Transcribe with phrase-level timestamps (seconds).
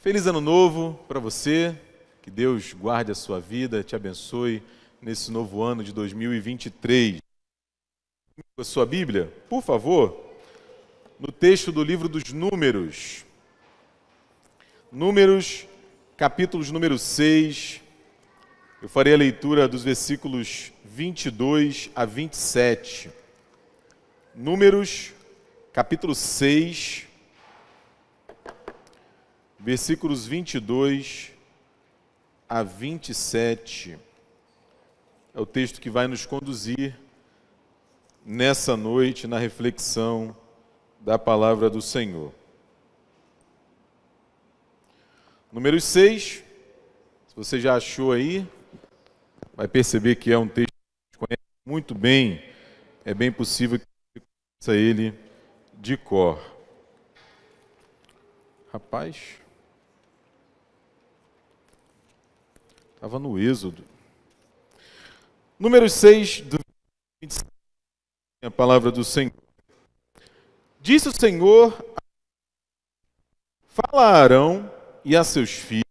[0.00, 1.76] Feliz ano novo para você.
[2.22, 4.62] Que Deus guarde a sua vida, te abençoe
[5.02, 7.20] nesse novo ano de 2023.
[8.56, 10.16] A sua Bíblia, por favor,
[11.18, 13.24] no texto do livro dos Números.
[14.92, 15.66] Números,
[16.16, 17.80] capítulos número 6.
[18.80, 23.10] Eu farei a leitura dos versículos 22 a 27.
[24.32, 25.12] Números,
[25.72, 27.07] capítulo 6,
[29.58, 31.32] versículos 22
[32.48, 33.98] a 27.
[35.34, 36.98] É o texto que vai nos conduzir
[38.24, 40.36] nessa noite na reflexão
[41.00, 42.32] da palavra do Senhor.
[45.50, 46.44] Número 6,
[47.26, 48.46] se você já achou aí,
[49.54, 50.72] vai perceber que é um texto
[51.10, 52.44] que conhece muito bem,
[53.04, 54.20] é bem possível que você
[54.60, 55.18] conheça ele
[55.74, 56.38] de cor.
[58.70, 59.38] Rapaz,
[62.98, 63.84] Estava no Êxodo.
[65.56, 66.58] Número 6 do
[67.22, 67.48] 25,
[68.42, 69.32] a palavra do Senhor.
[70.80, 71.78] Disse o Senhor:
[73.68, 74.68] Fala a Arão
[75.04, 75.84] e a seus filhos.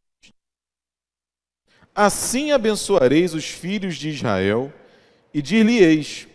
[1.95, 4.73] Assim abençoareis os filhos de Israel,
[5.33, 6.27] e dir-lhe-eis: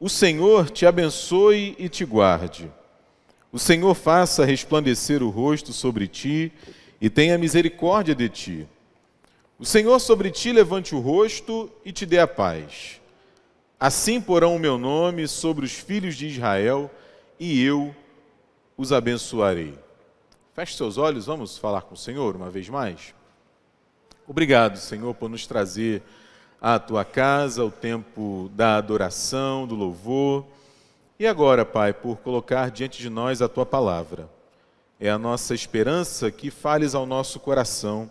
[0.00, 2.68] O Senhor te abençoe e te guarde.
[3.52, 6.52] O Senhor faça resplandecer o rosto sobre ti
[7.00, 8.68] e tenha misericórdia de ti.
[9.62, 13.00] O Senhor sobre ti levante o rosto e te dê a paz.
[13.78, 16.90] Assim porão o meu nome sobre os filhos de Israel
[17.38, 17.94] e eu
[18.76, 19.78] os abençoarei.
[20.52, 23.14] Feche seus olhos, vamos falar com o Senhor uma vez mais.
[24.26, 26.02] Obrigado, Senhor, por nos trazer
[26.60, 30.44] à tua casa o tempo da adoração, do louvor.
[31.20, 34.28] E agora, Pai, por colocar diante de nós a tua palavra.
[34.98, 38.10] É a nossa esperança que fales ao nosso coração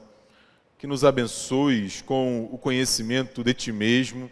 [0.82, 4.32] que nos abençoes com o conhecimento de Ti mesmo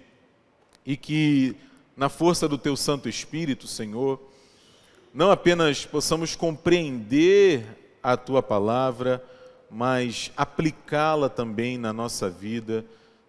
[0.84, 1.56] e que,
[1.96, 4.20] na força do Teu Santo Espírito, Senhor,
[5.14, 7.64] não apenas possamos compreender
[8.02, 9.24] a Tua palavra,
[9.70, 12.84] mas aplicá-la também na nossa vida,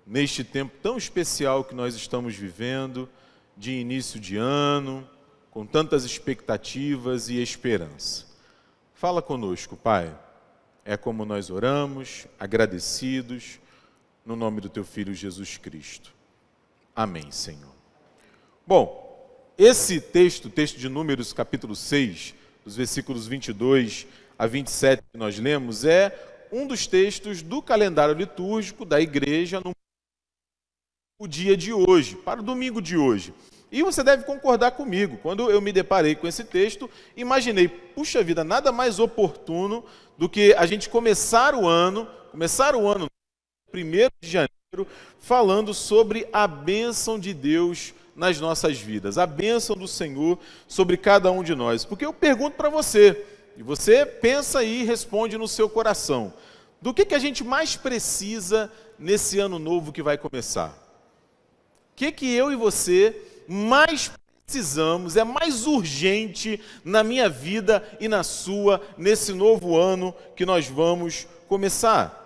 [0.07, 3.07] neste tempo tão especial que nós estamos vivendo,
[3.55, 5.07] de início de ano,
[5.51, 8.25] com tantas expectativas e esperança.
[8.95, 10.11] Fala conosco, Pai
[10.85, 13.61] é como nós oramos, agradecidos,
[14.25, 16.15] no nome do teu filho Jesus Cristo.
[16.95, 17.75] Amém, Senhor.
[18.67, 24.07] Bom, esse texto, texto de Números, capítulo 6, dos versículos 22
[24.39, 29.73] a 27 que nós lemos, é um dos textos do calendário litúrgico da igreja no
[31.19, 33.35] o dia de hoje, para o domingo de hoje.
[33.73, 35.19] E você deve concordar comigo.
[35.23, 39.85] Quando eu me deparei com esse texto, imaginei, puxa vida, nada mais oportuno
[40.19, 43.07] do que a gente começar o ano, começar o ano
[43.73, 44.87] 1 de janeiro,
[45.21, 51.31] falando sobre a bênção de Deus nas nossas vidas, a bênção do Senhor sobre cada
[51.31, 51.85] um de nós.
[51.85, 53.25] Porque eu pergunto para você,
[53.57, 56.33] e você pensa e responde no seu coração:
[56.83, 60.71] do que, que a gente mais precisa nesse ano novo que vai começar?
[61.93, 64.13] O que, que eu e você mais
[64.47, 70.67] precisamos, é mais urgente na minha vida e na sua, nesse novo ano que nós
[70.67, 72.17] vamos começar.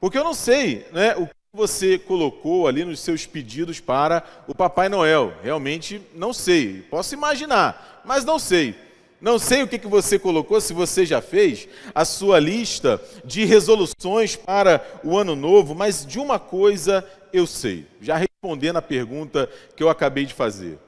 [0.00, 4.54] Porque eu não sei né, o que você colocou ali nos seus pedidos para o
[4.54, 5.34] Papai Noel.
[5.42, 6.82] Realmente não sei.
[6.90, 8.74] Posso imaginar, mas não sei.
[9.20, 13.44] Não sei o que, que você colocou, se você já fez a sua lista de
[13.46, 17.86] resoluções para o ano novo, mas de uma coisa eu sei.
[18.00, 20.78] Já respondendo a pergunta que eu acabei de fazer.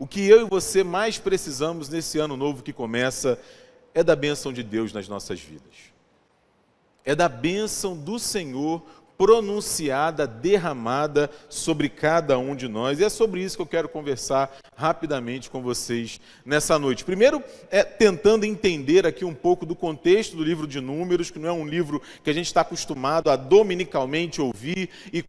[0.00, 3.38] O que eu e você mais precisamos nesse ano novo que começa
[3.94, 5.92] é da bênção de Deus nas nossas vidas.
[7.04, 8.82] É da bênção do Senhor
[9.16, 12.98] pronunciada, derramada sobre cada um de nós.
[12.98, 17.04] E é sobre isso que eu quero conversar rapidamente com vocês nessa noite.
[17.04, 21.48] Primeiro, é tentando entender aqui um pouco do contexto do livro de Números, que não
[21.48, 25.24] é um livro que a gente está acostumado a dominicalmente ouvir e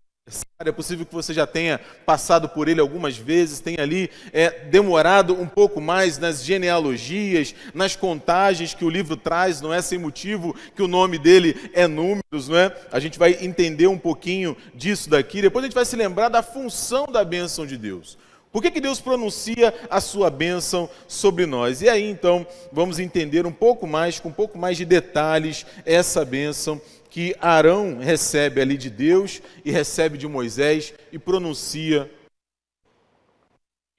[0.59, 5.33] é possível que você já tenha passado por ele algumas vezes, tenha ali é, demorado
[5.33, 10.55] um pouco mais nas genealogias, nas contagens que o livro traz, não é sem motivo
[10.75, 12.75] que o nome dele é Números, não é?
[12.91, 16.43] A gente vai entender um pouquinho disso daqui, depois a gente vai se lembrar da
[16.43, 18.17] função da bênção de Deus.
[18.51, 21.83] Por que, que Deus pronuncia a sua bênção sobre nós?
[21.83, 26.25] E aí então vamos entender um pouco mais, com um pouco mais de detalhes, essa
[26.25, 32.09] bênção que Arão recebe ali de Deus e recebe de Moisés e pronuncia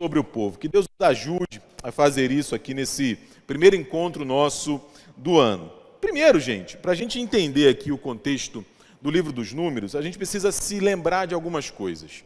[0.01, 0.59] sobre o povo.
[0.59, 4.81] Que Deus nos ajude a fazer isso aqui nesse primeiro encontro nosso
[5.17, 5.73] do ano.
[6.01, 8.65] Primeiro, gente, para a gente entender aqui o contexto
[9.03, 12.25] do livro dos Números, a gente precisa se lembrar de algumas coisas.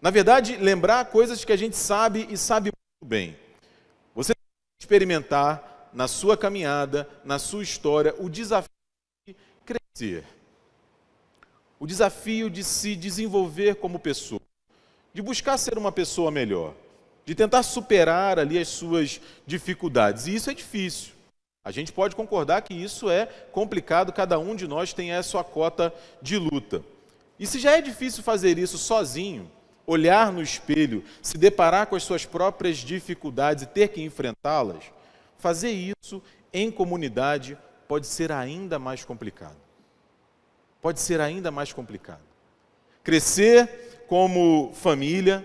[0.00, 3.36] Na verdade, lembrar coisas que a gente sabe e sabe muito bem.
[4.14, 4.32] Você
[4.78, 8.73] experimentar na sua caminhada, na sua história, o desafio.
[11.78, 14.40] O desafio de se desenvolver como pessoa,
[15.12, 16.74] de buscar ser uma pessoa melhor,
[17.24, 20.26] de tentar superar ali as suas dificuldades.
[20.26, 21.12] E isso é difícil.
[21.64, 25.44] A gente pode concordar que isso é complicado, cada um de nós tem a sua
[25.44, 26.82] cota de luta.
[27.38, 29.48] E se já é difícil fazer isso sozinho,
[29.86, 34.86] olhar no espelho, se deparar com as suas próprias dificuldades e ter que enfrentá-las,
[35.38, 36.20] fazer isso
[36.52, 37.56] em comunidade
[37.86, 39.63] pode ser ainda mais complicado.
[40.84, 42.20] Pode ser ainda mais complicado.
[43.02, 45.42] Crescer como família,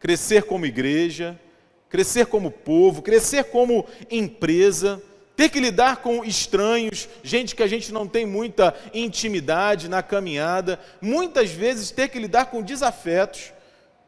[0.00, 1.40] crescer como igreja,
[1.88, 5.00] crescer como povo, crescer como empresa,
[5.36, 10.80] ter que lidar com estranhos, gente que a gente não tem muita intimidade na caminhada,
[11.00, 13.52] muitas vezes ter que lidar com desafetos,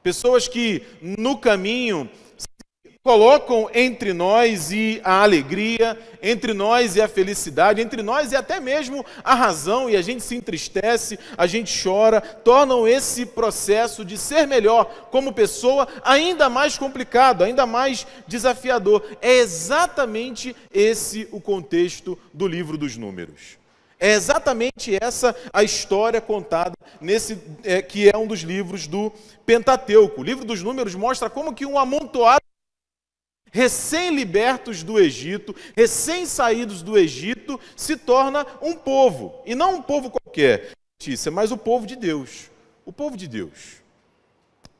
[0.02, 2.10] pessoas que no caminho
[3.02, 8.60] colocam entre nós e a alegria, entre nós e a felicidade, entre nós e até
[8.60, 14.18] mesmo a razão, e a gente se entristece, a gente chora, tornam esse processo de
[14.18, 19.02] ser melhor como pessoa ainda mais complicado, ainda mais desafiador.
[19.22, 23.58] É exatamente esse o contexto do livro dos Números.
[23.98, 29.12] É exatamente essa a história contada nesse é, que é um dos livros do
[29.46, 30.20] Pentateuco.
[30.20, 32.49] O livro dos Números mostra como que um amontoado
[33.50, 39.42] recém-libertos do Egito, recém-saídos do Egito, se torna um povo.
[39.44, 40.72] E não um povo qualquer,
[41.32, 42.50] mas o povo de Deus.
[42.84, 43.79] O povo de Deus.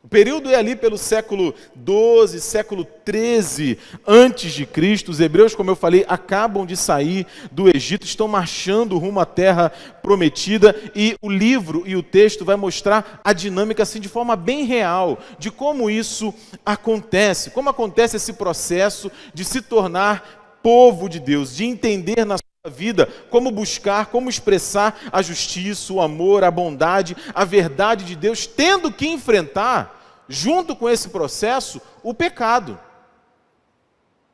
[0.03, 5.11] O período é ali pelo século 12, século 13 antes de Cristo.
[5.11, 9.71] Os hebreus, como eu falei, acabam de sair do Egito, estão marchando rumo à terra
[10.03, 14.65] prometida e o livro e o texto vai mostrar a dinâmica assim de forma bem
[14.65, 16.33] real de como isso
[16.65, 22.37] acontece, como acontece esse processo de se tornar povo de Deus, de entender na
[22.69, 28.47] vida como buscar, como expressar a justiça, o amor, a bondade, a verdade de Deus,
[28.47, 32.79] tendo que enfrentar junto com esse processo, o pecado.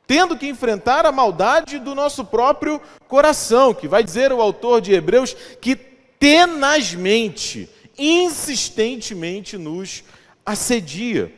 [0.05, 4.93] Tendo que enfrentar a maldade do nosso próprio coração, que vai dizer o autor de
[4.93, 10.03] Hebreus que tenazmente, insistentemente nos
[10.45, 11.33] assedia.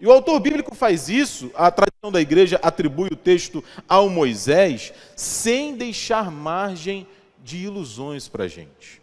[0.00, 4.92] E o autor bíblico faz isso, a tradição da igreja atribui o texto ao Moisés,
[5.14, 7.06] sem deixar margem
[7.44, 9.02] de ilusões para a gente.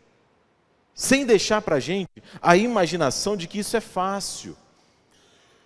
[0.96, 2.10] Sem deixar para a gente
[2.42, 4.58] a imaginação de que isso é fácil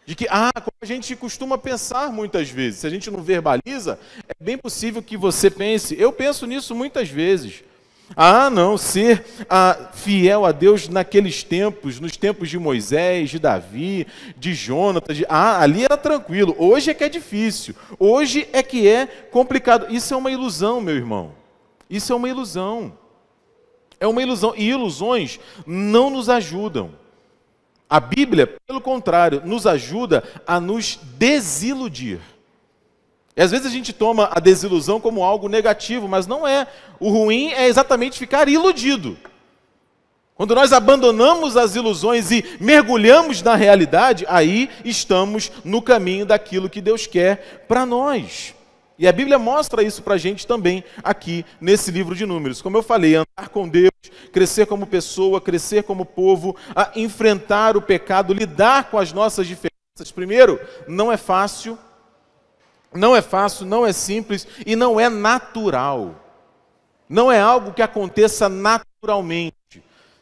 [0.06, 4.00] de que, ah, como a gente costuma pensar muitas vezes, se a gente não verbaliza,
[4.28, 7.64] é bem possível que você pense, eu penso nisso muitas vezes.
[8.16, 14.06] Ah, não, ser ah, fiel a Deus naqueles tempos, nos tempos de Moisés, de Davi,
[14.38, 16.56] de Jonatas, de, ah, ali era tranquilo.
[16.58, 19.88] Hoje é que é difícil, hoje é que é complicado.
[19.90, 21.34] Isso é uma ilusão, meu irmão.
[21.90, 22.98] Isso é uma ilusão.
[24.00, 24.54] É uma ilusão.
[24.58, 26.92] E ilusões não nos ajudam.
[27.90, 32.20] A Bíblia, pelo contrário, nos ajuda a nos desiludir.
[33.36, 36.68] E às vezes a gente toma a desilusão como algo negativo, mas não é.
[37.00, 39.18] O ruim é exatamente ficar iludido.
[40.36, 46.82] Quando nós abandonamos as ilusões e mergulhamos na realidade, aí estamos no caminho daquilo que
[46.82, 48.56] Deus quer para nós.
[48.98, 52.62] E a Bíblia mostra isso para a gente também aqui nesse livro de Números.
[52.62, 53.92] Como eu falei, andar com Deus,
[54.32, 56.56] crescer como pessoa, crescer como povo,
[56.96, 60.12] enfrentar o pecado, lidar com as nossas diferenças.
[60.14, 61.78] Primeiro, não é fácil,
[62.94, 66.16] não é fácil, não é simples e não é natural.
[67.08, 69.56] Não é algo que aconteça naturalmente.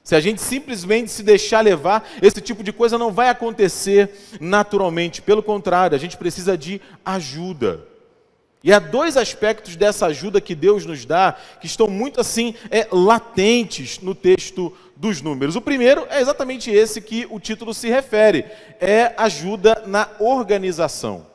[0.03, 4.09] Se a gente simplesmente se deixar levar, esse tipo de coisa não vai acontecer
[4.39, 5.21] naturalmente.
[5.21, 7.85] Pelo contrário, a gente precisa de ajuda.
[8.63, 12.87] E há dois aspectos dessa ajuda que Deus nos dá que estão muito assim é,
[12.91, 15.55] latentes no texto dos números.
[15.55, 18.45] O primeiro é exatamente esse que o título se refere:
[18.81, 21.25] é ajuda na organização.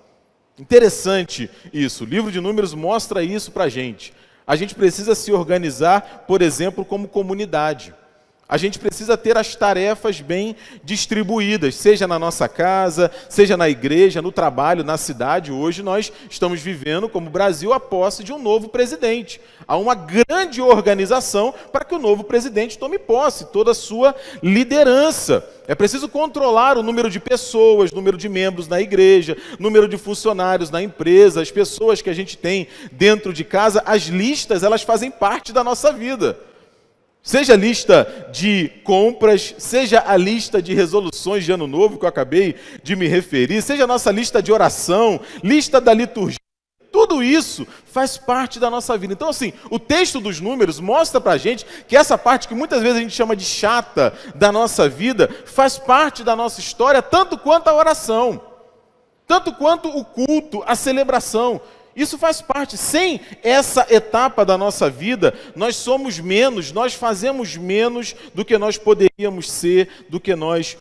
[0.59, 2.05] Interessante isso.
[2.05, 4.13] O livro de números mostra isso para a gente.
[4.47, 7.95] A gente precisa se organizar, por exemplo, como comunidade.
[8.47, 14.21] A gente precisa ter as tarefas bem distribuídas, seja na nossa casa, seja na igreja,
[14.21, 15.51] no trabalho, na cidade.
[15.51, 19.41] Hoje nós estamos vivendo, como Brasil, a posse de um novo presidente.
[19.67, 25.43] Há uma grande organização para que o novo presidente tome posse, toda a sua liderança.
[25.67, 30.71] É preciso controlar o número de pessoas, número de membros na igreja, número de funcionários
[30.71, 33.83] na empresa, as pessoas que a gente tem dentro de casa.
[33.87, 36.39] As listas, elas fazem parte da nossa vida.
[37.27, 42.09] Seja a lista de compras, seja a lista de resoluções de ano novo que eu
[42.09, 46.37] acabei de me referir, seja a nossa lista de oração, lista da liturgia,
[46.93, 49.15] tudo isso faz parte da nossa vida.
[49.15, 52.83] Então, assim, o texto dos números mostra para a gente que essa parte que muitas
[52.83, 57.39] vezes a gente chama de chata da nossa vida faz parte da nossa história, tanto
[57.39, 58.39] quanto a oração,
[59.27, 61.59] tanto quanto o culto, a celebração.
[61.97, 62.77] Isso faz parte.
[62.77, 68.77] Sem essa etapa da nossa vida, nós somos menos, nós fazemos menos do que nós
[68.77, 70.77] poderíamos ser, do que nós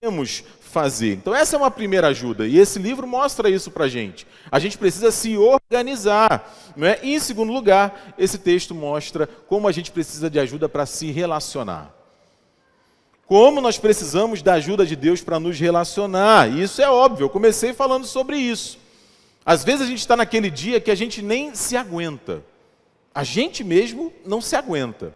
[0.00, 1.14] podemos fazer.
[1.14, 4.26] Então, essa é uma primeira ajuda, e esse livro mostra isso para a gente.
[4.50, 6.54] A gente precisa se organizar.
[6.76, 7.00] Não é?
[7.02, 11.10] E, em segundo lugar, esse texto mostra como a gente precisa de ajuda para se
[11.10, 11.94] relacionar.
[13.26, 16.48] Como nós precisamos da ajuda de Deus para nos relacionar.
[16.48, 18.78] Isso é óbvio, eu comecei falando sobre isso.
[19.46, 22.42] Às vezes a gente está naquele dia que a gente nem se aguenta.
[23.14, 25.14] A gente mesmo não se aguenta.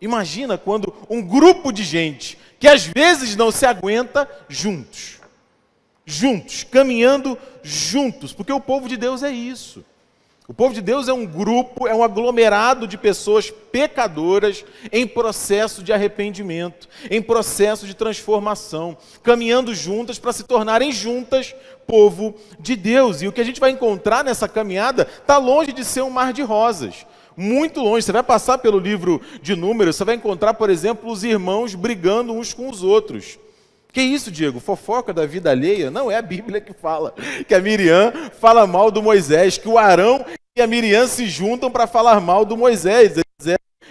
[0.00, 5.18] Imagina quando um grupo de gente que às vezes não se aguenta juntos.
[6.04, 9.84] Juntos, caminhando juntos, porque o povo de Deus é isso.
[10.48, 15.82] O povo de Deus é um grupo, é um aglomerado de pessoas pecadoras em processo
[15.82, 21.52] de arrependimento, em processo de transformação, caminhando juntas para se tornarem juntas
[21.84, 23.22] povo de Deus.
[23.22, 26.32] E o que a gente vai encontrar nessa caminhada está longe de ser um mar
[26.32, 27.04] de rosas.
[27.36, 28.06] Muito longe.
[28.06, 32.32] Você vai passar pelo livro de Números, você vai encontrar, por exemplo, os irmãos brigando
[32.32, 33.36] uns com os outros.
[33.96, 34.60] Que isso, Diego?
[34.60, 35.90] Fofoca da vida alheia?
[35.90, 37.14] Não é a Bíblia que fala.
[37.48, 40.22] Que a Miriam fala mal do Moisés, que o Arão
[40.54, 43.14] e a Miriam se juntam para falar mal do Moisés.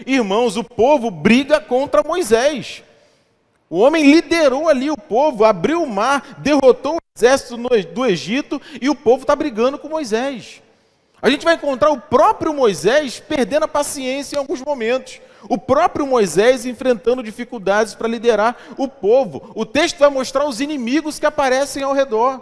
[0.05, 2.83] Irmãos, o povo briga contra Moisés.
[3.67, 7.57] O homem liderou ali o povo, abriu o mar, derrotou o exército
[7.91, 10.61] do Egito e o povo está brigando com Moisés.
[11.19, 15.19] A gente vai encontrar o próprio Moisés perdendo a paciência em alguns momentos.
[15.49, 19.51] O próprio Moisés enfrentando dificuldades para liderar o povo.
[19.55, 22.41] O texto vai mostrar os inimigos que aparecem ao redor,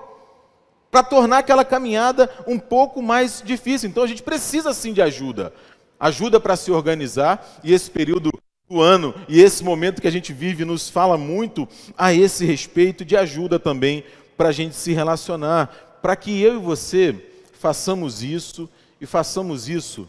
[0.93, 3.89] para tornar aquela caminhada um pouco mais difícil.
[3.89, 5.51] Então a gente precisa sim de ajuda.
[5.99, 8.31] Ajuda para se organizar, e esse período
[8.69, 11.67] do ano e esse momento que a gente vive nos fala muito
[11.97, 14.03] a esse respeito de ajuda também
[14.37, 17.15] para a gente se relacionar, para que eu e você
[17.53, 18.69] façamos isso
[18.99, 20.07] e façamos isso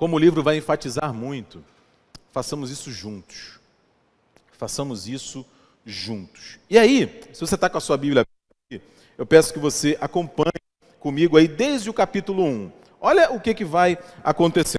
[0.00, 1.62] como o livro vai enfatizar muito,
[2.32, 3.60] façamos isso juntos.
[4.52, 5.44] Façamos isso
[5.84, 6.58] juntos.
[6.70, 8.24] E aí, se você está com a sua Bíblia,
[9.18, 10.54] eu peço que você acompanhe
[10.98, 12.72] comigo aí desde o capítulo 1.
[12.98, 14.78] Olha o que, que vai acontecer.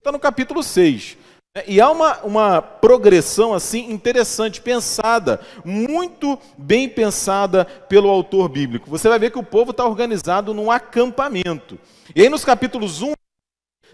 [0.00, 1.18] Está no capítulo 6.
[1.54, 1.64] Né?
[1.68, 8.88] E há uma, uma progressão assim interessante, pensada, muito bem pensada pelo autor bíblico.
[8.88, 11.78] Você vai ver que o povo está organizado num acampamento.
[12.16, 13.12] E aí nos capítulos 1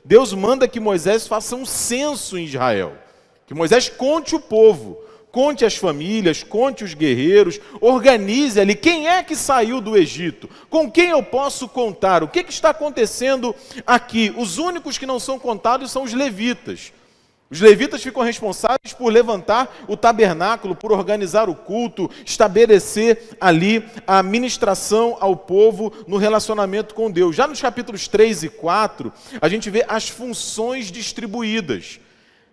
[0.04, 2.96] Deus manda que Moisés faça um censo em Israel.
[3.46, 4.98] Que Moisés conte o povo,
[5.30, 10.90] conte as famílias, conte os guerreiros, organize ali quem é que saiu do Egito, com
[10.90, 13.54] quem eu posso contar, o que, que está acontecendo
[13.86, 14.32] aqui.
[14.36, 16.92] Os únicos que não são contados são os levitas.
[17.50, 24.22] Os levitas ficam responsáveis por levantar o tabernáculo, por organizar o culto, estabelecer ali a
[24.22, 27.34] ministração ao povo no relacionamento com Deus.
[27.34, 31.98] Já nos capítulos 3 e 4, a gente vê as funções distribuídas.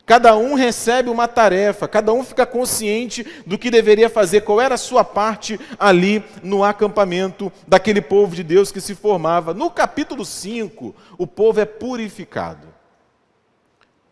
[0.04, 4.74] Cada um recebe uma tarefa, cada um fica consciente do que deveria fazer, qual era
[4.74, 9.54] a sua parte ali no acampamento daquele povo de Deus que se formava.
[9.54, 12.76] No capítulo 5, o povo é purificado.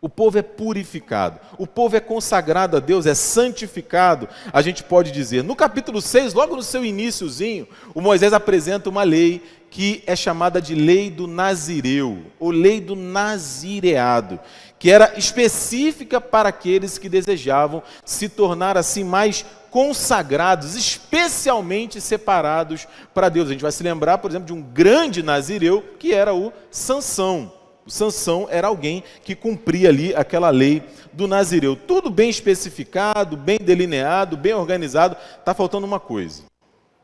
[0.02, 5.12] O povo é purificado, o povo é consagrado a Deus, é santificado, a gente pode
[5.12, 5.44] dizer.
[5.44, 10.62] No capítulo 6, logo no seu iníciozinho, o Moisés apresenta uma lei que é chamada
[10.62, 14.40] de lei do Nazireu, ou lei do Nazireado,
[14.80, 23.28] que era específica para aqueles que desejavam se tornar assim mais consagrados, especialmente separados para
[23.28, 23.50] Deus.
[23.50, 27.52] A gente vai se lembrar, por exemplo, de um grande nazireu que era o Sansão.
[27.88, 31.76] Sansão era alguém que cumpria ali aquela lei do Nazireu.
[31.76, 35.16] Tudo bem especificado, bem delineado, bem organizado.
[35.40, 36.44] Está faltando uma coisa.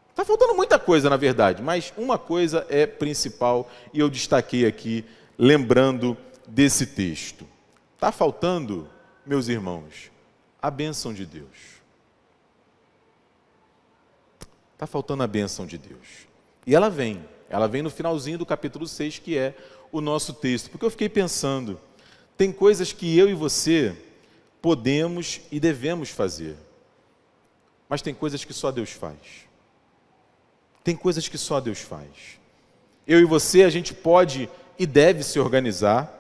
[0.10, 5.06] Está faltando muita coisa, na verdade, mas uma coisa é principal e eu destaquei aqui,
[5.38, 7.48] lembrando desse texto.
[7.96, 8.90] Está faltando,
[9.26, 10.12] meus irmãos,
[10.62, 11.82] a bênção de Deus.
[14.74, 16.28] Está faltando a bênção de Deus.
[16.66, 19.56] E ela vem, ela vem no finalzinho do capítulo 6, que é
[19.92, 20.70] o nosso texto.
[20.70, 21.80] Porque eu fiquei pensando,
[22.38, 23.96] tem coisas que eu e você
[24.62, 26.56] podemos e devemos fazer.
[27.90, 29.18] Mas tem coisas que só Deus faz.
[30.84, 32.40] Tem coisas que só Deus faz.
[33.06, 36.18] Eu e você, a gente pode e deve se organizar.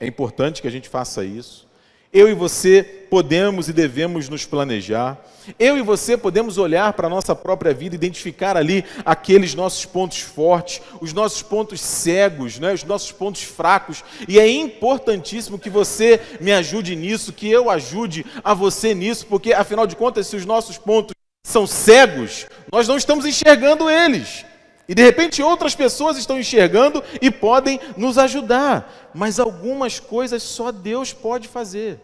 [0.00, 1.68] É importante que a gente faça isso.
[2.12, 5.16] Eu e você podemos e devemos nos planejar.
[5.56, 10.18] Eu e você podemos olhar para a nossa própria vida, identificar ali aqueles nossos pontos
[10.18, 14.02] fortes, os nossos pontos cegos, né, os nossos pontos fracos.
[14.26, 19.52] E é importantíssimo que você me ajude nisso, que eu ajude a você nisso, porque
[19.52, 21.14] afinal de contas, se os nossos pontos
[21.46, 24.44] são cegos, nós não estamos enxergando eles.
[24.90, 30.72] E de repente outras pessoas estão enxergando e podem nos ajudar, mas algumas coisas só
[30.72, 32.00] Deus pode fazer.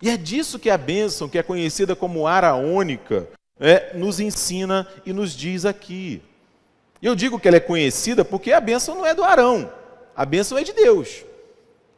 [0.00, 5.12] E é disso que a bênção, que é conhecida como araônica, é, nos ensina e
[5.12, 6.22] nos diz aqui.
[7.02, 9.68] E eu digo que ela é conhecida porque a bênção não é do Arão,
[10.14, 11.24] a bênção é de Deus.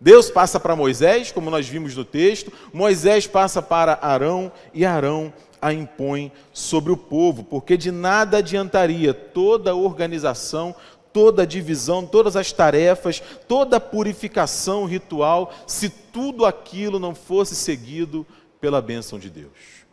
[0.01, 5.31] Deus passa para Moisés, como nós vimos no texto, Moisés passa para Arão e Arão
[5.61, 10.75] a impõe sobre o povo, porque de nada adiantaria toda a organização,
[11.13, 17.55] toda a divisão, todas as tarefas, toda a purificação ritual, se tudo aquilo não fosse
[17.55, 18.27] seguido
[18.61, 19.87] pela bênção de Deus.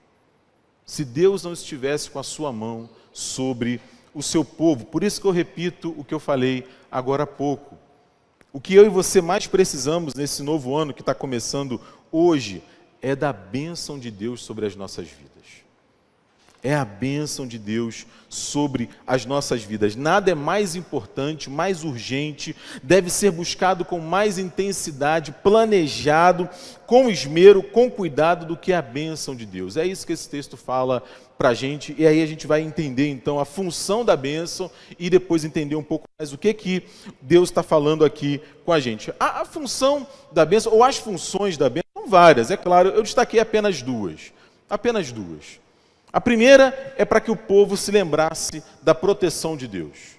[0.86, 3.82] Se Deus não estivesse com a sua mão sobre
[4.14, 4.86] o seu povo.
[4.86, 7.76] Por isso que eu repito o que eu falei agora há pouco.
[8.54, 11.82] O que eu e você mais precisamos nesse novo ano que está começando
[12.12, 12.64] hoje
[13.02, 15.35] é da bênção de Deus sobre as nossas vidas
[16.66, 19.96] é a bênção de Deus sobre as nossas vidas.
[19.96, 26.50] Nada é mais importante, mais urgente, deve ser buscado com mais intensidade, planejado,
[26.88, 29.78] com esmero, com cuidado do que a bênção de Deus.
[29.78, 31.04] É isso que esse texto fala
[31.38, 35.08] para a gente, e aí a gente vai entender então a função da bênção e
[35.08, 36.84] depois entender um pouco mais o que, que
[37.22, 39.14] Deus está falando aqui com a gente.
[39.20, 43.04] A, a função da bênção, ou as funções da bênção, são várias, é claro, eu
[43.04, 44.34] destaquei apenas duas.
[44.68, 45.64] Apenas duas.
[46.16, 50.16] A primeira é para que o povo se lembrasse da proteção de Deus.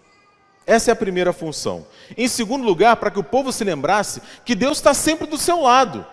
[0.67, 1.87] Essa é a primeira função.
[2.19, 5.62] Em segundo lugar, para que o povo se lembrasse que Deus está sempre do seu
[5.62, 6.05] lado.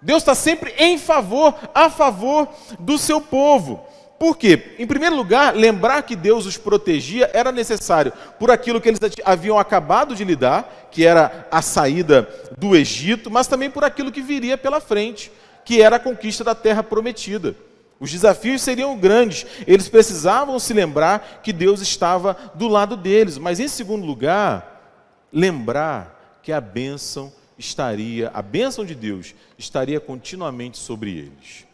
[0.00, 3.84] Deus está sempre em favor, a favor do seu povo.
[4.20, 4.76] Por quê?
[4.78, 9.58] Em primeiro lugar, lembrar que Deus os protegia era necessário por aquilo que eles haviam
[9.58, 14.56] acabado de lidar, que era a saída do Egito, mas também por aquilo que viria
[14.56, 15.32] pela frente,
[15.64, 17.56] que era a conquista da terra prometida.
[17.98, 23.58] Os desafios seriam grandes, eles precisavam se lembrar que Deus estava do lado deles, mas
[23.58, 31.16] em segundo lugar, lembrar que a bênção estaria, a bênção de Deus estaria continuamente sobre
[31.16, 31.66] eles.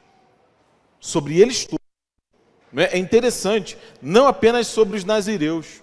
[1.00, 1.82] Sobre eles todos.
[2.74, 5.81] É interessante, não apenas sobre os nazireus,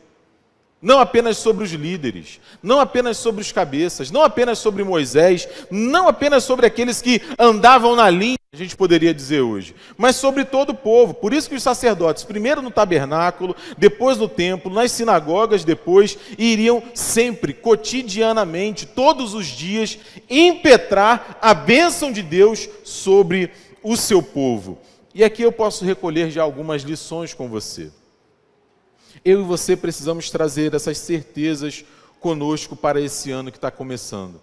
[0.81, 6.07] não apenas sobre os líderes, não apenas sobre os cabeças, não apenas sobre Moisés, não
[6.07, 10.71] apenas sobre aqueles que andavam na linha a gente poderia dizer hoje, mas sobre todo
[10.71, 11.13] o povo.
[11.13, 16.81] Por isso que os sacerdotes, primeiro no tabernáculo, depois no templo, nas sinagogas depois, iriam
[16.95, 23.51] sempre, cotidianamente, todos os dias, impetrar a bênção de Deus sobre
[23.83, 24.79] o seu povo.
[25.13, 27.91] E aqui eu posso recolher já algumas lições com você.
[29.23, 31.83] Eu e você precisamos trazer essas certezas
[32.19, 34.39] conosco para esse ano que está começando.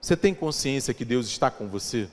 [0.00, 2.08] Você tem consciência que Deus está com você?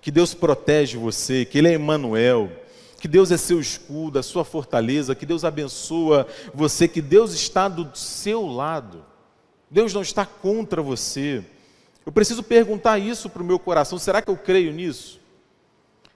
[0.00, 2.50] Que Deus protege você, que Ele é Emmanuel,
[2.98, 7.68] que Deus é seu escudo, a sua fortaleza, que Deus abençoa você, que Deus está
[7.68, 9.04] do seu lado.
[9.70, 11.44] Deus não está contra você.
[12.04, 15.20] Eu preciso perguntar isso para o meu coração: será que eu creio nisso?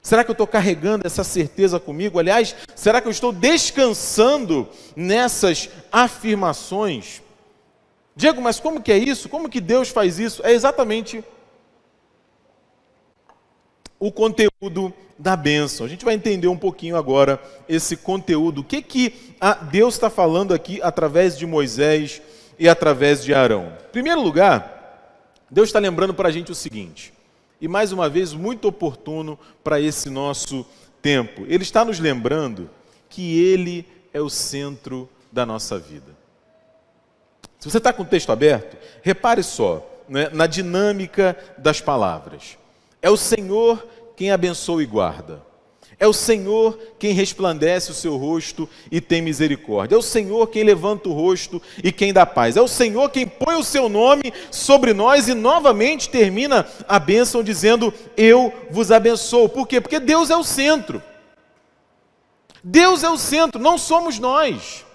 [0.03, 2.19] Será que eu estou carregando essa certeza comigo?
[2.19, 7.23] Aliás, será que eu estou descansando nessas afirmações?
[8.17, 9.29] Diego, mas como que é isso?
[9.29, 10.45] Como que Deus faz isso?
[10.45, 11.23] É exatamente
[13.99, 15.85] o conteúdo da bênção.
[15.85, 18.63] A gente vai entender um pouquinho agora esse conteúdo.
[18.63, 19.35] O que, que
[19.71, 22.23] Deus está falando aqui através de Moisés
[22.59, 23.75] e através de Arão?
[23.89, 27.13] Em primeiro lugar, Deus está lembrando para a gente o seguinte,
[27.61, 30.65] e mais uma vez, muito oportuno para esse nosso
[31.03, 31.45] tempo.
[31.47, 32.71] Ele está nos lembrando
[33.09, 36.17] que Ele é o centro da nossa vida.
[37.59, 42.57] Se você está com o texto aberto, repare só né, na dinâmica das palavras.
[43.03, 45.43] É o Senhor quem abençoa e guarda.
[46.01, 49.95] É o Senhor quem resplandece o seu rosto e tem misericórdia.
[49.95, 52.57] É o Senhor quem levanta o rosto e quem dá paz.
[52.57, 57.43] É o Senhor quem põe o seu nome sobre nós e novamente termina a bênção
[57.43, 59.47] dizendo: Eu vos abençoo.
[59.47, 59.79] Por quê?
[59.79, 61.03] Porque Deus é o centro.
[62.65, 64.87] Deus é o centro, não somos nós.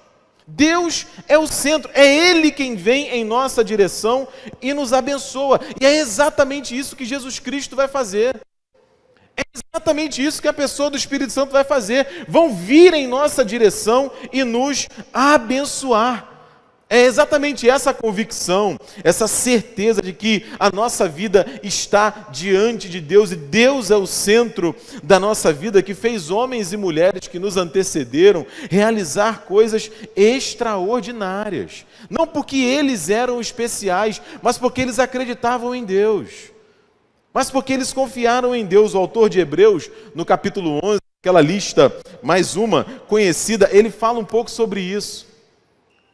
[0.47, 4.27] Deus é o centro, é Ele quem vem em nossa direção
[4.59, 5.59] e nos abençoa.
[5.79, 8.39] E é exatamente isso que Jesus Cristo vai fazer.
[9.37, 12.25] É exatamente isso que a pessoa do Espírito Santo vai fazer.
[12.27, 16.35] Vão vir em nossa direção e nos abençoar.
[16.87, 23.31] É exatamente essa convicção, essa certeza de que a nossa vida está diante de Deus
[23.31, 27.57] e Deus é o centro da nossa vida que fez homens e mulheres que nos
[27.57, 31.85] antecederam realizar coisas extraordinárias.
[32.07, 36.54] Não porque eles eram especiais, mas porque eles acreditavam em Deus.
[37.35, 38.93] Mas porque eles confiaram em Deus.
[38.93, 41.93] O autor de Hebreus, no capítulo 11, aquela lista
[42.23, 45.27] mais uma conhecida, ele fala um pouco sobre isso.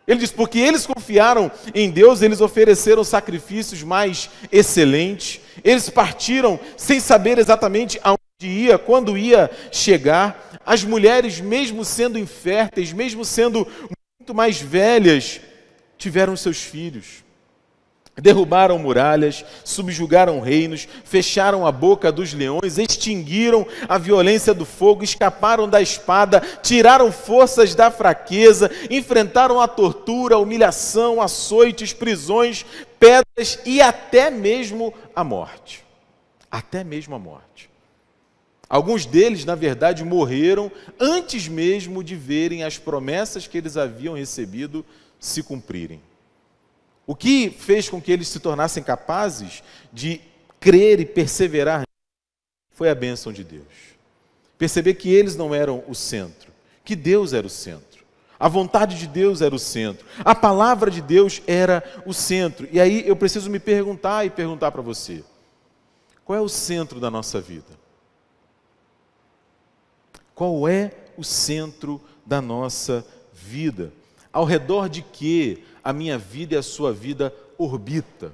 [0.08, 7.00] Ele diz: porque eles confiaram em Deus, eles ofereceram sacrifícios mais excelentes, eles partiram sem
[7.00, 10.60] saber exatamente aonde ia, quando ia chegar.
[10.66, 13.68] As mulheres, mesmo sendo inférteis, mesmo sendo
[14.20, 15.40] muito mais velhas,
[16.00, 17.24] tiveram seus filhos.
[18.22, 25.68] Derrubaram muralhas, subjugaram reinos, fecharam a boca dos leões, extinguiram a violência do fogo, escaparam
[25.68, 32.64] da espada, tiraram forças da fraqueza, enfrentaram a tortura, a humilhação, açoites, prisões,
[33.00, 35.84] pedras e até mesmo a morte.
[36.52, 37.72] Até mesmo a morte.
[38.70, 44.86] Alguns deles, na verdade, morreram antes mesmo de verem as promessas que eles haviam recebido
[45.20, 46.00] se cumprirem.
[47.12, 50.22] O que fez com que eles se tornassem capazes de
[50.62, 51.84] crer e perseverar
[52.74, 53.68] foi a bênção de Deus.
[54.58, 56.54] Perceber que eles não eram o centro,
[56.86, 58.06] que Deus era o centro.
[58.40, 60.06] A vontade de Deus era o centro.
[60.24, 62.66] A palavra de Deus era o centro.
[62.72, 65.22] E aí eu preciso me perguntar e perguntar para você:
[66.24, 67.78] qual é o centro da nossa vida?
[70.34, 73.92] Qual é o centro da nossa vida?
[74.32, 78.34] Ao redor de que a minha vida e a sua vida orbita?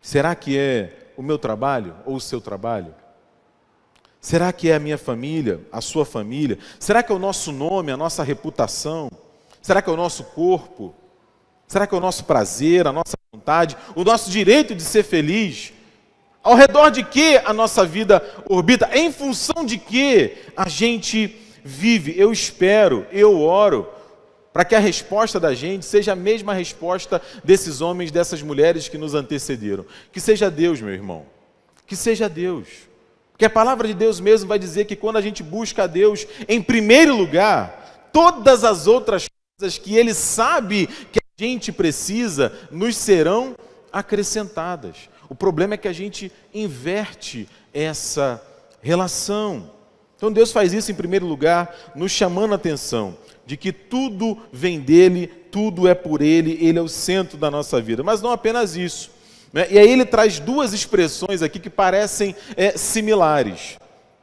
[0.00, 2.94] Será que é o meu trabalho ou o seu trabalho?
[4.20, 6.58] Será que é a minha família, a sua família?
[6.78, 9.10] Será que é o nosso nome, a nossa reputação?
[9.62, 10.94] Será que é o nosso corpo?
[11.66, 15.72] Será que é o nosso prazer, a nossa vontade, o nosso direito de ser feliz?
[16.42, 18.90] Ao redor de que a nossa vida orbita?
[18.92, 22.18] Em função de que a gente vive?
[22.18, 23.88] Eu espero, eu oro
[24.60, 28.98] para que a resposta da gente seja a mesma resposta desses homens, dessas mulheres que
[28.98, 29.86] nos antecederam.
[30.12, 31.24] Que seja Deus, meu irmão.
[31.86, 32.68] Que seja Deus.
[33.32, 36.26] Porque a palavra de Deus mesmo vai dizer que quando a gente busca a Deus
[36.46, 42.98] em primeiro lugar, todas as outras coisas que Ele sabe que a gente precisa nos
[42.98, 43.56] serão
[43.90, 45.08] acrescentadas.
[45.26, 48.42] O problema é que a gente inverte essa
[48.82, 49.70] relação.
[50.18, 53.16] Então Deus faz isso em primeiro lugar, nos chamando a atenção
[53.50, 57.80] de que tudo vem dele, tudo é por ele, ele é o centro da nossa
[57.80, 58.00] vida.
[58.00, 59.10] Mas não apenas isso.
[59.52, 59.66] Né?
[59.72, 63.76] E aí ele traz duas expressões aqui que parecem é, similares.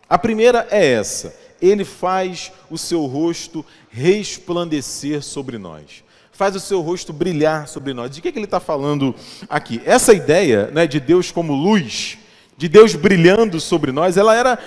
[0.08, 6.06] A primeira é essa: ele faz o seu rosto resplandecer sobre nós.
[6.32, 8.12] Faz o seu rosto brilhar sobre nós.
[8.12, 9.14] De que, que ele está falando
[9.50, 9.82] aqui?
[9.84, 12.18] Essa ideia né, de Deus como luz,
[12.56, 14.58] de Deus brilhando sobre nós, ela era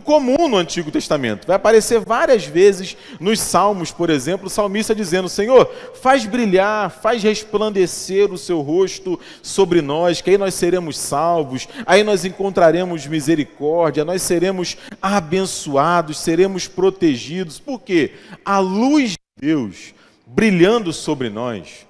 [0.00, 1.46] comum no Antigo Testamento.
[1.46, 7.22] Vai aparecer várias vezes nos Salmos, por exemplo, o salmista dizendo: Senhor, faz brilhar, faz
[7.22, 14.04] resplandecer o seu rosto sobre nós, que aí nós seremos salvos, aí nós encontraremos misericórdia,
[14.04, 17.58] nós seremos abençoados, seremos protegidos.
[17.58, 18.12] Por quê?
[18.44, 19.94] A luz de Deus
[20.26, 21.86] brilhando sobre nós,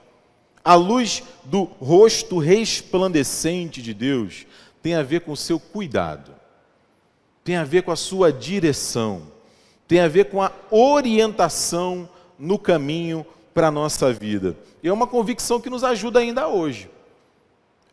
[0.65, 4.47] a luz do rosto resplandecente de Deus,
[4.83, 6.44] tem a ver com o seu cuidado
[7.45, 9.23] tem a ver com a sua direção,
[9.87, 14.57] tem a ver com a orientação no caminho para a nossa vida.
[14.83, 16.91] E é uma convicção que nos ajuda ainda hoje.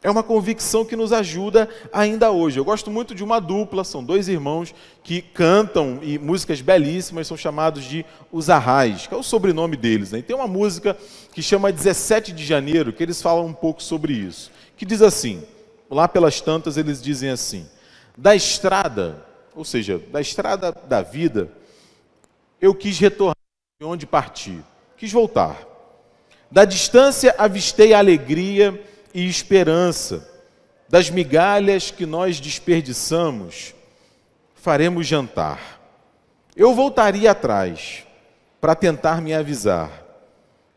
[0.04, 2.58] É uma convicção que nos ajuda ainda hoje.
[2.58, 7.38] Eu gosto muito de uma dupla, são dois irmãos que cantam e músicas belíssimas, são
[7.38, 10.12] chamados de Os Arrais, que é o sobrenome deles.
[10.12, 10.20] Né?
[10.20, 10.98] E tem uma música
[11.34, 15.44] que chama 17 de Janeiro, que eles falam um pouco sobre isso, que diz assim:
[15.88, 17.68] lá pelas tantas eles dizem assim:
[18.18, 19.24] Da estrada
[19.56, 21.52] ou seja, da estrada da vida,
[22.60, 23.36] eu quis retornar
[23.80, 24.60] de onde parti,
[24.98, 25.68] quis voltar.
[26.50, 28.84] Da distância avistei alegria
[29.14, 30.30] e esperança,
[30.88, 33.74] das migalhas que nós desperdiçamos,
[34.56, 35.80] faremos jantar.
[36.56, 38.06] Eu voltaria atrás
[38.60, 40.06] para tentar me avisar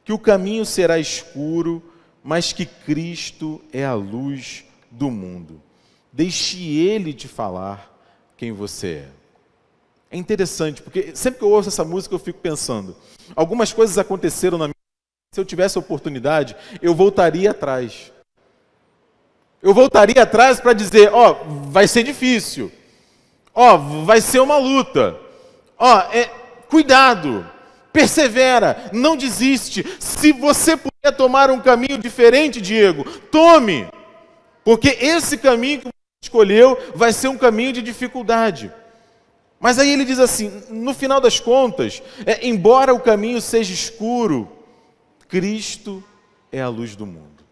[0.05, 1.83] que o caminho será escuro,
[2.23, 5.61] mas que Cristo é a luz do mundo.
[6.13, 7.94] Deixe Ele te falar
[8.45, 9.09] quem você é.
[10.11, 12.95] É interessante, porque sempre que eu ouço essa música eu fico pensando,
[13.35, 18.13] algumas coisas aconteceram na minha vida, se eu tivesse oportunidade, eu voltaria atrás.
[19.63, 22.71] Eu voltaria atrás para dizer, ó, oh, vai ser difícil.
[23.55, 25.19] Ó, oh, vai ser uma luta.
[25.79, 26.27] Ó, oh, é,
[26.69, 27.49] cuidado,
[27.93, 29.87] persevera, não desiste.
[29.99, 33.89] Se você puder tomar um caminho diferente, Diego, tome.
[34.63, 35.94] Porque esse caminho que
[36.25, 38.73] escolheu vai ser um caminho de dificuldade.
[39.61, 44.51] Mas aí ele diz assim: no final das contas, é, embora o caminho seja escuro,
[45.29, 46.03] Cristo
[46.51, 47.45] é a luz do mundo.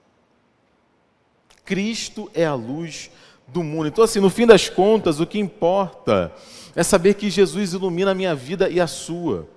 [1.64, 3.10] Cristo é a luz
[3.46, 3.88] do mundo.
[3.88, 6.32] Então, assim, no fim das contas, o que importa
[6.74, 9.48] é saber que Jesus ilumina a minha vida e a sua.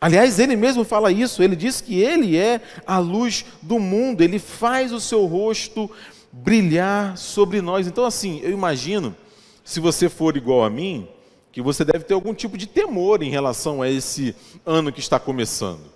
[0.00, 4.38] Aliás, ele mesmo fala isso, ele diz que ele é a luz do mundo, ele
[4.38, 5.90] faz o seu rosto
[6.32, 7.86] brilhar sobre nós.
[7.86, 9.14] Então, assim, eu imagino
[9.64, 11.08] se você for igual a mim,
[11.52, 15.18] que você deve ter algum tipo de temor em relação a esse ano que está
[15.18, 15.92] começando.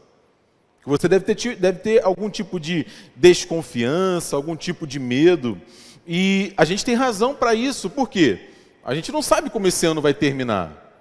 [0.82, 5.60] Que você deve ter, deve ter algum tipo de desconfiança, algum tipo de medo.
[6.06, 8.50] E a gente tem razão para isso, por quê?
[8.84, 10.92] A gente não sabe como esse ano vai terminar,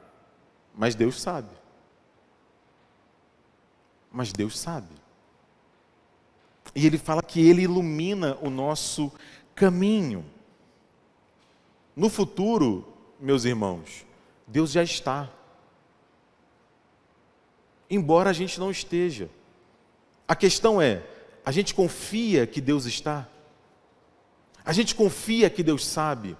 [0.75, 1.49] mas Deus sabe.
[4.11, 5.00] Mas Deus sabe.
[6.75, 9.11] E Ele fala que Ele ilumina o nosso
[9.55, 10.25] caminho.
[11.95, 12.87] No futuro,
[13.19, 14.05] meus irmãos,
[14.47, 15.29] Deus já está.
[17.89, 19.29] Embora a gente não esteja.
[20.27, 21.03] A questão é:
[21.45, 23.27] a gente confia que Deus está?
[24.63, 26.37] A gente confia que Deus sabe?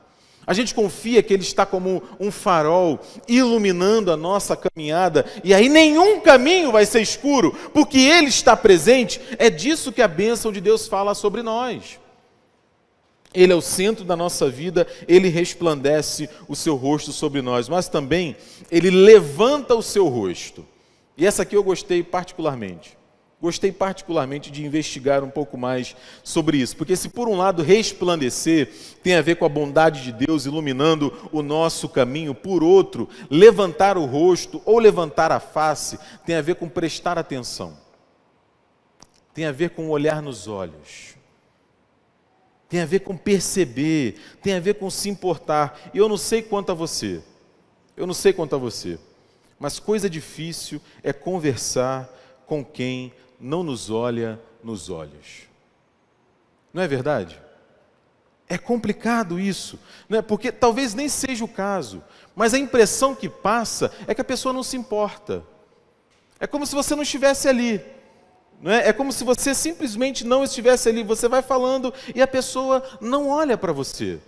[0.52, 5.70] A gente confia que Ele está como um farol iluminando a nossa caminhada, e aí
[5.70, 9.22] nenhum caminho vai ser escuro, porque Ele está presente.
[9.40, 11.98] É disso que a bênção de Deus fala sobre nós.
[13.34, 17.88] Ele é o centro da nossa vida, ele resplandece o seu rosto sobre nós, mas
[17.88, 18.36] também
[18.70, 20.68] ele levanta o seu rosto.
[21.16, 22.98] E essa aqui eu gostei particularmente.
[23.42, 28.70] Gostei particularmente de investigar um pouco mais sobre isso, porque se por um lado resplandecer
[29.02, 33.98] tem a ver com a bondade de Deus iluminando o nosso caminho, por outro, levantar
[33.98, 37.76] o rosto ou levantar a face tem a ver com prestar atenção.
[39.34, 41.20] Tem a ver com olhar nos olhos
[42.72, 45.78] tem a ver com perceber, tem a ver com se importar.
[45.94, 47.22] E eu não sei quanto a você,
[47.98, 48.98] eu não sei quanto a você,
[49.60, 52.10] mas coisa difícil é conversar
[52.48, 55.50] com quem não nos olha nos olhos.
[56.74, 57.42] Não é verdade?
[58.48, 60.22] É complicado isso, não é?
[60.22, 62.04] porque talvez nem seja o caso,
[62.36, 65.44] mas a impressão que passa é que a pessoa não se importa.
[66.40, 67.82] É como se você não estivesse ali.
[68.62, 68.90] Não é?
[68.90, 73.30] é como se você simplesmente não estivesse ali, você vai falando e a pessoa não
[73.30, 74.20] olha para você.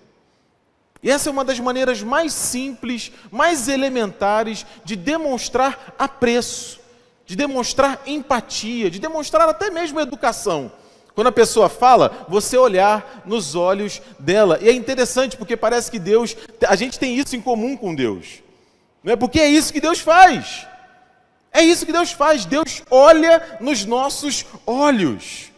[1.03, 6.79] E essa é uma das maneiras mais simples, mais elementares de demonstrar apreço,
[7.25, 10.71] de demonstrar empatia, de demonstrar até mesmo educação.
[11.15, 14.57] Quando a pessoa fala, você olhar nos olhos dela.
[14.61, 16.35] E é interessante porque parece que Deus,
[16.67, 18.41] a gente tem isso em comum com Deus.
[19.03, 20.65] Não é porque é isso que Deus faz.
[21.51, 22.45] É isso que Deus faz.
[22.45, 25.51] Deus olha nos nossos olhos.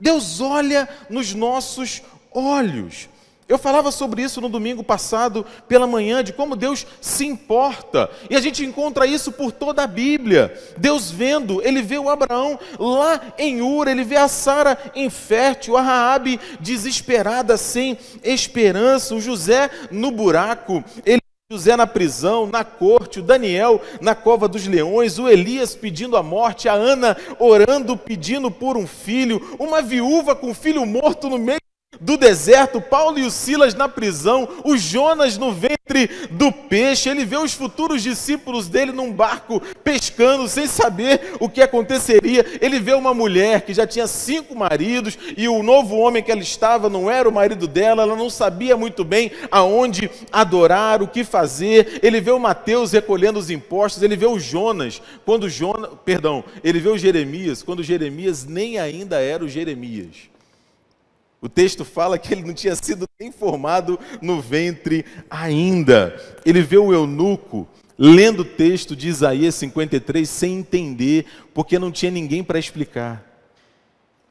[0.00, 3.08] Deus olha nos nossos olhos.
[3.52, 8.08] Eu falava sobre isso no domingo passado, pela manhã, de como Deus se importa.
[8.30, 10.58] E a gente encontra isso por toda a Bíblia.
[10.78, 15.82] Deus vendo, ele vê o Abraão lá em Ur, ele vê a Sara infértil, a
[15.82, 20.82] Raabe desesperada, sem esperança, o José no buraco.
[21.04, 21.20] Ele
[21.52, 26.22] José na prisão, na corte, o Daniel na cova dos leões, o Elias pedindo a
[26.22, 31.36] morte, a Ana orando, pedindo por um filho, uma viúva com um filho morto no
[31.36, 31.60] meio
[32.02, 37.24] do deserto, Paulo e o Silas na prisão, o Jonas no ventre do peixe, ele
[37.24, 42.44] vê os futuros discípulos dele num barco pescando sem saber o que aconteceria.
[42.60, 46.40] Ele vê uma mulher que já tinha cinco maridos e o novo homem que ela
[46.40, 51.22] estava não era o marido dela, ela não sabia muito bem aonde adorar, o que
[51.22, 52.00] fazer.
[52.02, 56.80] Ele vê o Mateus recolhendo os impostos, ele vê o Jonas, quando Jonas, perdão, ele
[56.80, 60.31] vê o Jeremias, quando Jeremias nem ainda era o Jeremias.
[61.42, 66.16] O texto fala que ele não tinha sido nem formado no ventre ainda.
[66.46, 72.12] Ele vê o eunuco lendo o texto de Isaías 53 sem entender, porque não tinha
[72.12, 73.24] ninguém para explicar.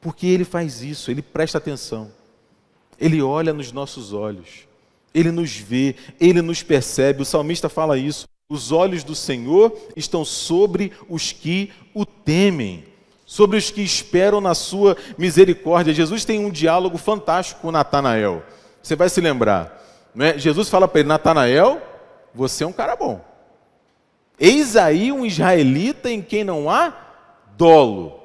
[0.00, 2.10] Porque ele faz isso, ele presta atenção.
[2.98, 4.66] Ele olha nos nossos olhos.
[5.14, 7.20] Ele nos vê, ele nos percebe.
[7.20, 8.26] O salmista fala isso.
[8.48, 12.84] Os olhos do Senhor estão sobre os que o temem,
[13.32, 15.94] sobre os que esperam na sua misericórdia.
[15.94, 18.42] Jesus tem um diálogo fantástico com Natanael.
[18.82, 19.82] Você vai se lembrar.
[20.14, 20.36] Né?
[20.36, 21.80] Jesus fala para ele: Natanael,
[22.34, 23.24] você é um cara bom.
[24.38, 26.94] Eis aí um israelita em quem não há
[27.56, 28.20] dolo.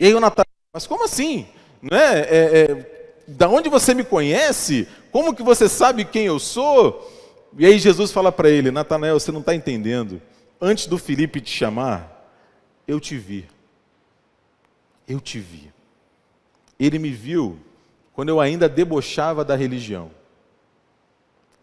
[0.00, 1.46] E aí o Natanael, mas como assim?
[1.80, 4.88] Não é, é, é, da onde você me conhece?
[5.12, 7.08] Como que você sabe quem eu sou?
[7.56, 10.20] E aí Jesus fala para ele: Natanael, você não está entendendo.
[10.60, 12.26] Antes do Felipe te chamar,
[12.88, 13.46] eu te vi.
[15.06, 15.72] Eu te vi.
[16.78, 17.58] Ele me viu
[18.12, 20.10] quando eu ainda debochava da religião,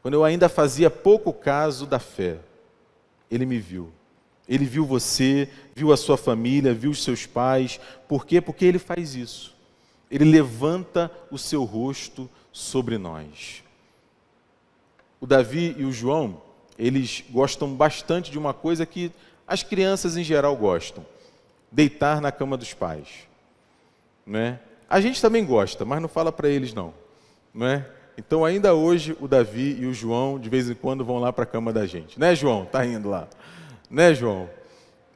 [0.02, 2.40] quando eu ainda fazia pouco caso da fé.
[3.30, 3.92] Ele me viu.
[4.48, 7.80] Ele viu você, viu a sua família, viu os seus pais.
[8.08, 8.42] Por quê?
[8.42, 9.56] Porque ele faz isso.
[10.10, 13.64] Ele levanta o seu rosto sobre nós.
[15.22, 16.42] O Davi e o João,
[16.78, 19.12] eles gostam bastante de uma coisa que
[19.46, 21.06] as crianças em geral gostam:
[21.72, 23.29] deitar na cama dos pais.
[24.26, 24.60] Né?
[24.90, 26.94] A gente também gosta, mas não fala para eles não.
[27.54, 27.86] Né?
[28.18, 31.44] Então, ainda hoje, o Davi e o João, de vez em quando, vão lá para
[31.44, 32.20] a cama da gente.
[32.20, 32.66] Né, João?
[32.66, 33.28] Tá indo lá.
[33.90, 34.50] Né, João?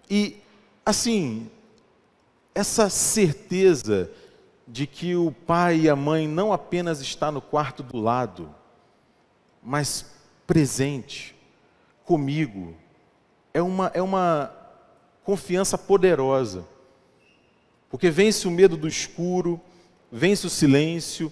[0.09, 0.37] E,
[0.85, 1.49] assim,
[2.55, 4.09] essa certeza
[4.67, 8.49] de que o pai e a mãe não apenas está no quarto do lado,
[9.61, 10.15] mas
[10.47, 11.35] presente
[12.05, 12.75] comigo,
[13.53, 14.51] é uma, é uma
[15.23, 16.65] confiança poderosa.
[17.93, 19.61] Porque vence o medo do escuro,
[20.11, 21.31] vence o silêncio,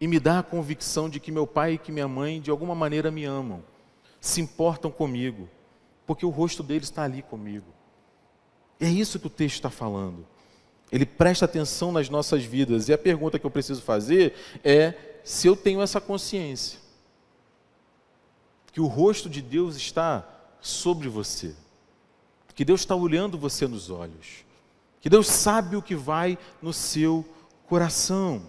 [0.00, 2.74] e me dá a convicção de que meu pai e que minha mãe, de alguma
[2.74, 3.62] maneira, me amam,
[4.20, 5.48] se importam comigo,
[6.04, 7.66] porque o rosto deles está ali comigo.
[8.80, 10.26] É isso que o texto está falando.
[10.90, 12.88] Ele presta atenção nas nossas vidas.
[12.88, 14.34] E a pergunta que eu preciso fazer
[14.64, 16.80] é se eu tenho essa consciência
[18.72, 20.28] que o rosto de Deus está
[20.60, 21.54] sobre você,
[22.54, 24.44] que Deus está olhando você nos olhos,
[25.00, 27.24] que Deus sabe o que vai no seu
[27.66, 28.42] coração.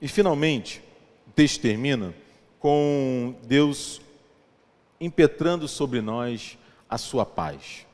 [0.00, 0.82] E finalmente,
[1.26, 2.14] o texto termina
[2.58, 4.00] com Deus
[5.00, 7.86] impetrando sobre nós a sua paz.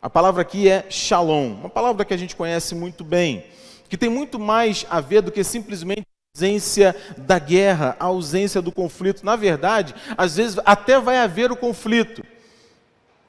[0.00, 3.46] A palavra aqui é shalom, uma palavra que a gente conhece muito bem,
[3.88, 8.60] que tem muito mais a ver do que simplesmente a ausência da guerra, a ausência
[8.60, 9.24] do conflito.
[9.24, 12.24] Na verdade, às vezes até vai haver o conflito,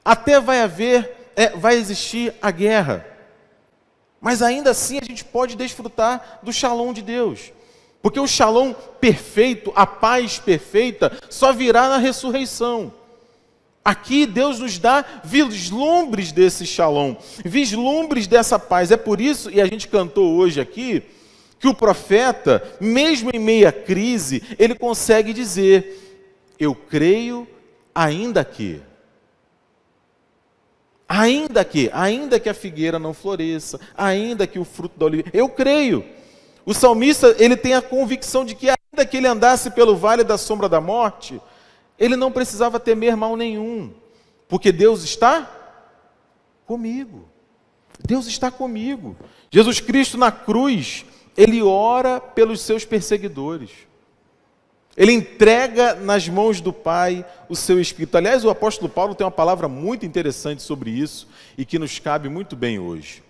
[0.04, 3.06] até vai haver, é, vai existir a guerra,
[4.20, 7.52] mas ainda assim a gente pode desfrutar do shalom de Deus.
[8.02, 12.94] Porque o shalom perfeito, a paz perfeita, só virá na ressurreição.
[13.84, 18.92] Aqui Deus nos dá vislumbres desse shalom, vislumbres dessa paz.
[18.92, 21.04] É por isso, e a gente cantou hoje aqui,
[21.60, 26.18] que o profeta, mesmo em meia crise, ele consegue dizer:
[26.60, 27.48] Eu creio,
[27.94, 28.82] ainda que.
[31.16, 35.48] Ainda que, ainda que a figueira não floresça, ainda que o fruto da oliveira, eu
[35.48, 36.04] creio.
[36.66, 40.40] O salmista, ele tem a convicção de que ainda que ele andasse pelo vale da
[40.40, 41.40] sombra da morte,
[42.00, 43.94] ele não precisava temer mal nenhum,
[44.48, 45.48] porque Deus está
[46.66, 47.30] comigo.
[48.00, 49.16] Deus está comigo.
[49.52, 51.06] Jesus Cristo na cruz,
[51.38, 53.70] ele ora pelos seus perseguidores.
[54.96, 58.16] Ele entrega nas mãos do Pai o seu Espírito.
[58.16, 61.28] Aliás, o apóstolo Paulo tem uma palavra muito interessante sobre isso
[61.58, 63.24] e que nos cabe muito bem hoje.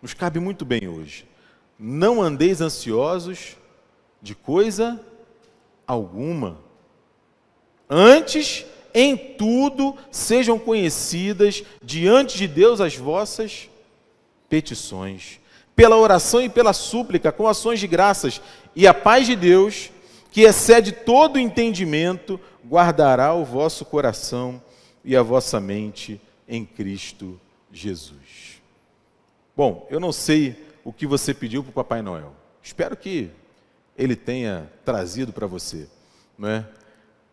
[0.00, 1.26] Nos cabe muito bem hoje.
[1.78, 3.56] Não andeis ansiosos
[4.22, 5.00] de coisa
[5.86, 6.58] alguma.
[7.90, 13.68] Antes, em tudo, sejam conhecidas diante de Deus as vossas
[14.48, 15.40] petições,
[15.74, 18.40] pela oração e pela súplica, com ações de graças,
[18.74, 19.90] e a paz de Deus,
[20.36, 24.62] que excede todo entendimento, guardará o vosso coração
[25.02, 27.40] e a vossa mente em Cristo
[27.72, 28.60] Jesus.
[29.56, 32.34] Bom, eu não sei o que você pediu para o Papai Noel.
[32.62, 33.30] Espero que
[33.96, 35.88] ele tenha trazido para você,
[36.36, 36.66] não é?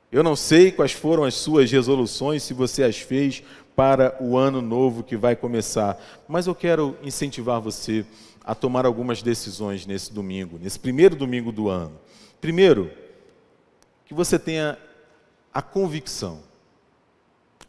[0.10, 3.44] Eu não sei quais foram as suas resoluções, se você as fez
[3.76, 8.06] para o ano novo que vai começar, mas eu quero incentivar você
[8.46, 12.02] a tomar algumas decisões nesse domingo, nesse primeiro domingo do ano.
[12.44, 12.92] Primeiro,
[14.04, 14.78] que você tenha
[15.54, 16.42] a convicção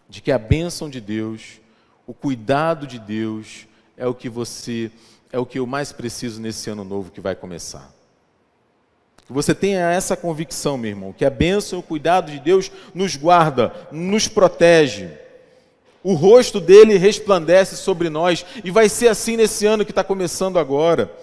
[0.08, 1.60] de que a bênção de Deus,
[2.04, 4.90] o cuidado de Deus é o que você
[5.30, 7.88] é o que eu mais preciso nesse ano novo que vai começar.
[9.24, 12.68] Que você tenha essa convicção, meu irmão, que a bênção e o cuidado de Deus
[12.92, 15.08] nos guarda, nos protege.
[16.02, 20.58] O rosto dele resplandece sobre nós e vai ser assim nesse ano que está começando
[20.58, 21.16] agora.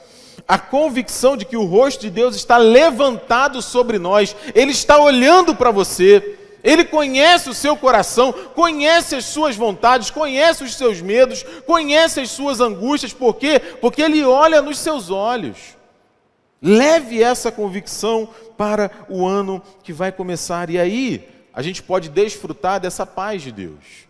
[0.48, 5.56] A convicção de que o rosto de Deus está levantado sobre nós, Ele está olhando
[5.56, 11.44] para você, Ele conhece o seu coração, conhece as suas vontades, conhece os seus medos,
[11.66, 13.60] conhece as suas angústias, por quê?
[13.60, 15.58] Porque Ele olha nos seus olhos.
[16.62, 22.80] Leve essa convicção para o ano que vai começar, e aí a gente pode desfrutar
[22.80, 24.08] dessa paz de Deus,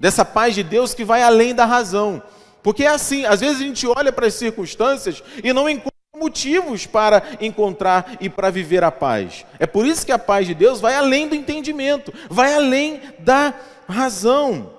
[0.00, 2.22] dessa paz de Deus que vai além da razão.
[2.64, 6.86] Porque é assim, às vezes a gente olha para as circunstâncias e não encontra motivos
[6.86, 9.44] para encontrar e para viver a paz.
[9.58, 13.52] É por isso que a paz de Deus vai além do entendimento, vai além da
[13.86, 14.72] razão.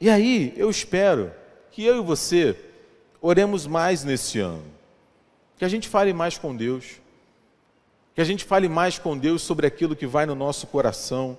[0.00, 1.32] E aí, eu espero
[1.72, 2.56] que eu e você
[3.20, 4.62] oremos mais nesse ano.
[5.56, 7.00] Que a gente fale mais com Deus.
[8.14, 11.36] Que a gente fale mais com Deus sobre aquilo que vai no nosso coração.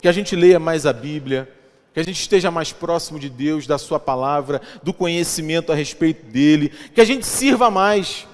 [0.00, 1.48] Que a gente leia mais a Bíblia
[1.92, 6.24] que a gente esteja mais próximo de Deus, da Sua palavra, do conhecimento a respeito
[6.24, 8.26] dele, que a gente sirva mais,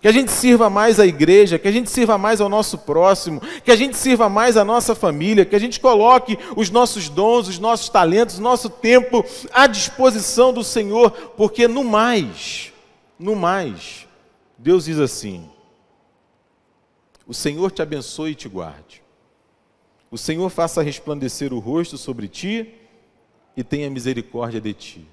[0.00, 3.42] que a gente sirva mais à igreja, que a gente sirva mais ao nosso próximo,
[3.64, 7.48] que a gente sirva mais à nossa família, que a gente coloque os nossos dons,
[7.48, 12.72] os nossos talentos, nosso tempo à disposição do Senhor, porque no mais,
[13.18, 14.08] no mais,
[14.56, 15.48] Deus diz assim:
[17.26, 19.02] o Senhor te abençoe e te guarde.
[20.10, 22.74] O Senhor faça resplandecer o rosto sobre ti
[23.56, 25.08] e tenha misericórdia de ti.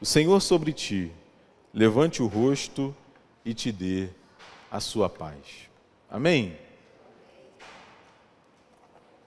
[0.00, 1.10] O Senhor sobre ti
[1.72, 2.94] levante o rosto
[3.44, 4.08] e te dê
[4.70, 5.68] a sua paz.
[6.10, 6.56] Amém?